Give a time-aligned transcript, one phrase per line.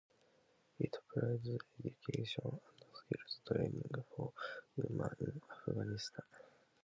[0.79, 1.47] It provides
[1.85, 3.83] education and skills training
[4.17, 4.33] for
[4.75, 6.25] women in Afghanistan.